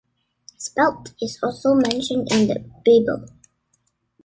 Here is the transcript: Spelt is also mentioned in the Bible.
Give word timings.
Spelt 0.57 1.13
is 1.21 1.37
also 1.43 1.75
mentioned 1.75 2.27
in 2.31 2.47
the 2.47 2.65
Bible. 2.83 3.31